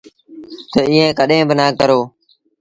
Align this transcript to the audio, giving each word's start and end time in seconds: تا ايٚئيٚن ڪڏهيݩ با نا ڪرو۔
تا 0.71 0.79
ايٚئيٚن 0.87 1.15
ڪڏهيݩ 1.17 1.47
با 1.49 1.53
نا 1.59 1.65
ڪرو۔ 1.79 1.99